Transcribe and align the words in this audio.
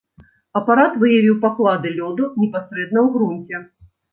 Апарат 0.59 0.95
выявіў 1.03 1.37
паклады 1.45 1.93
лёду 1.99 2.31
непасрэдна 2.45 2.99
ў 3.07 3.09
грунце. 3.19 3.65